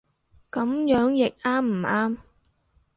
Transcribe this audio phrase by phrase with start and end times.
[0.51, 2.17] 噉樣譯啱唔啱